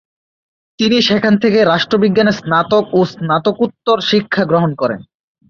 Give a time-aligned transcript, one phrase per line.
[0.79, 4.99] তিনি সেখান থেকে রাষ্ট্রবিজ্ঞানে স্নাতক ও স্নাতকোত্তর শিক্ষা গ্রহণ করেন।